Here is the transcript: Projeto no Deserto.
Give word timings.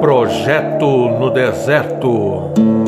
Projeto 0.00 1.18
no 1.18 1.30
Deserto. 1.30 2.87